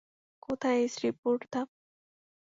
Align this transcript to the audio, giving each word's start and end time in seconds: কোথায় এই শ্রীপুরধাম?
কোথায় 0.43 0.77
এই 0.77 0.87
শ্রীপুরধাম? 0.87 1.67